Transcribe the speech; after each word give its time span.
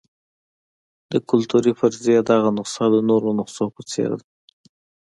د 1.11 1.13
کلتوري 1.29 1.71
فرضیې 1.79 2.19
دغه 2.31 2.49
نسخه 2.57 2.85
د 2.91 2.95
نورو 3.09 3.29
نسخو 3.39 3.65
په 3.75 3.81
څېر 3.91 4.11
ده. 4.19 4.25